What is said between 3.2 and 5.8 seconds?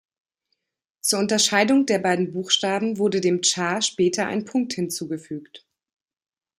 dem Cha später ein Punkt hinzugefügt.